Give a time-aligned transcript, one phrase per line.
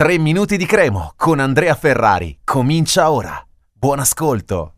[0.00, 2.38] 3 minuti di cremo con Andrea Ferrari.
[2.42, 3.38] Comincia ora.
[3.70, 4.76] Buon ascolto.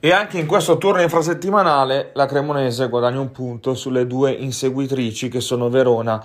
[0.00, 5.38] E anche in questo turno infrasettimanale la Cremonese guadagna un punto sulle due inseguitrici che
[5.38, 6.20] sono Verona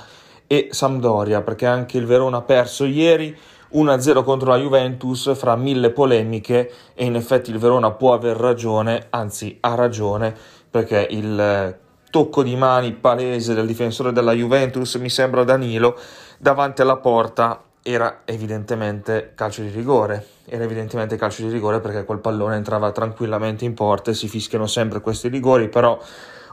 [0.48, 3.38] e Sampdoria, perché anche il Verona ha perso ieri
[3.74, 9.06] 1-0 contro la Juventus fra mille polemiche e in effetti il Verona può aver ragione,
[9.12, 10.36] anzi ha ragione,
[10.72, 11.78] perché il
[12.10, 15.96] tocco di mani palese del difensore della Juventus, mi sembra Danilo,
[16.40, 20.26] davanti alla porta era evidentemente calcio di rigore.
[20.46, 24.68] Era evidentemente calcio di rigore perché quel pallone entrava tranquillamente in porta e si fischiano
[24.68, 26.00] sempre questi rigori, però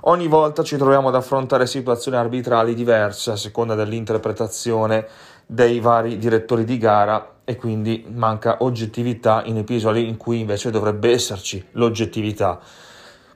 [0.02, 5.06] ogni volta ci troviamo ad affrontare situazioni arbitrali diverse a seconda dell'interpretazione
[5.46, 11.12] dei vari direttori di gara e quindi manca oggettività in episodi in cui invece dovrebbe
[11.12, 12.58] esserci l'oggettività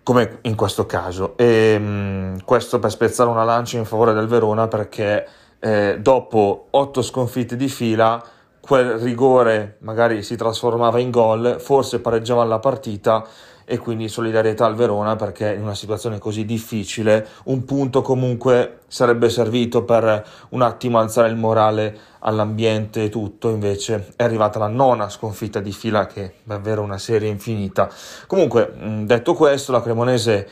[0.02, 4.26] come in questo caso e mh, mm, questo per spezzare una lancia in favore del
[4.26, 5.24] Verona perché
[5.60, 8.22] eh, dopo otto sconfitte di fila
[8.60, 13.26] quel rigore magari si trasformava in gol, forse pareggiava la partita
[13.64, 19.28] e quindi solidarietà al Verona perché in una situazione così difficile un punto comunque sarebbe
[19.28, 25.08] servito per un attimo alzare il morale all'ambiente e tutto, invece è arrivata la nona
[25.08, 27.88] sconfitta di fila che è davvero una serie infinita.
[28.26, 28.72] Comunque,
[29.04, 30.48] detto questo, la Cremonese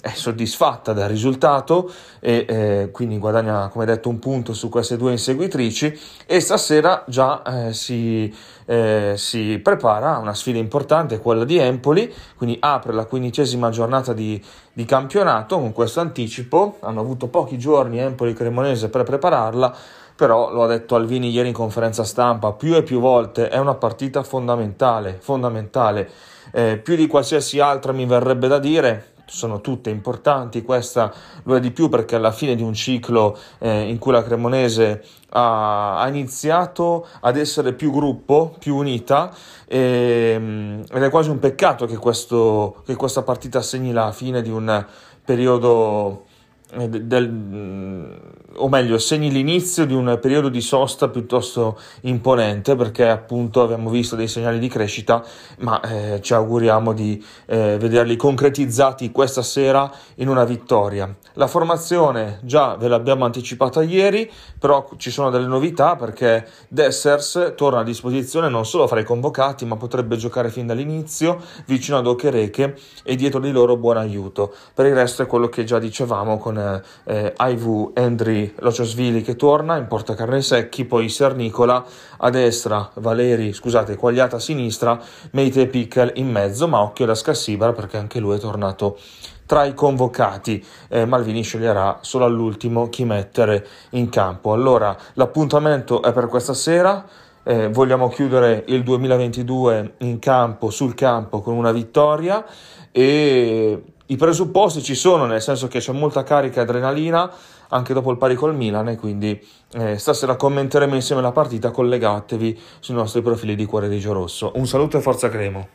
[0.00, 5.10] è soddisfatta del risultato e eh, quindi guadagna come detto un punto su queste due
[5.10, 8.32] inseguitrici e stasera già eh, si,
[8.66, 14.40] eh, si, prepara una sfida importante quella di Empoli quindi apre la quindicesima giornata di,
[14.72, 16.76] di campionato con questo anticipo.
[16.80, 19.74] Hanno avuto pochi giorni Empoli Cremonese per prepararla
[20.14, 23.74] però lo ha detto Alvini ieri in conferenza stampa più e più volte è una
[23.74, 26.08] partita fondamentale fondamentale.
[26.52, 31.60] Eh, più di qualsiasi altra mi verrebbe da dire sono tutte importanti, questa lo è
[31.60, 36.08] di più perché alla fine di un ciclo eh, in cui la Cremonese ha, ha,
[36.08, 39.34] iniziato ad essere più gruppo, più unita
[39.66, 44.42] e, ehm, ed è quasi un peccato che, questo, che questa partita segni la fine
[44.42, 44.84] di un
[45.24, 46.25] periodo
[46.74, 48.12] del, mm,
[48.56, 54.16] o meglio, segni l'inizio di un periodo di sosta piuttosto imponente perché appunto abbiamo visto
[54.16, 55.24] dei segnali di crescita,
[55.58, 61.14] ma eh, ci auguriamo di eh, vederli concretizzati questa sera in una vittoria.
[61.34, 67.80] La formazione già ve l'abbiamo anticipata ieri, però ci sono delle novità perché Dessers torna
[67.80, 72.76] a disposizione non solo fra i convocati, ma potrebbe giocare fin dall'inizio vicino ad Okereke
[73.04, 74.52] e dietro di loro buon aiuto.
[74.72, 79.36] Per il resto è quello che già dicevamo con con eh, Aivu Endri Lociosvili che
[79.36, 81.84] torna in porta Carnesecchi, poi Sernicola
[82.18, 84.98] a destra, Valeri, scusate, Quagliata a sinistra,
[85.32, 88.98] Meite e Pickel in mezzo, ma occhio da Scassibara perché anche lui è tornato
[89.44, 90.64] tra i convocati.
[90.88, 94.52] Eh, Malvini sceglierà solo all'ultimo chi mettere in campo.
[94.52, 97.04] Allora, l'appuntamento è per questa sera.
[97.48, 102.44] Eh, vogliamo chiudere il 2022 in campo, sul campo, con una vittoria
[102.90, 107.30] e i presupposti ci sono, nel senso che c'è molta carica e adrenalina
[107.68, 109.40] anche dopo il pari col Milan e quindi
[109.74, 114.50] eh, stasera commenteremo insieme la partita, collegatevi sui nostri profili di Cuore di Rosso.
[114.56, 115.68] Un saluto e forza Cremo.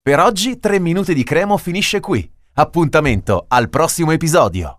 [0.00, 2.26] Per oggi 3 minuti di Cremo finisce qui.
[2.54, 4.72] Appuntamento al prossimo episodio.